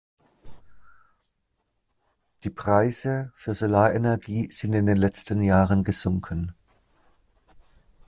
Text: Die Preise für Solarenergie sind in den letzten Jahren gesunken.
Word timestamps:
Die 2.43 2.49
Preise 2.49 3.31
für 3.35 3.53
Solarenergie 3.53 4.51
sind 4.51 4.73
in 4.73 4.87
den 4.87 4.97
letzten 4.97 5.43
Jahren 5.43 5.83
gesunken. 5.83 6.55